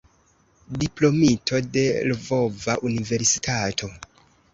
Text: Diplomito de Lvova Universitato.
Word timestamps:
Diplomito 0.83 1.59
de 1.75 1.83
Lvova 2.07 2.79
Universitato. 2.91 3.91